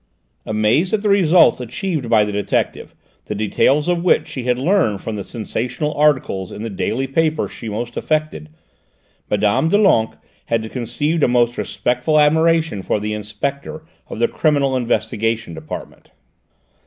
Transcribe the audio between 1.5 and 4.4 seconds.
achieved by the detective, the details of which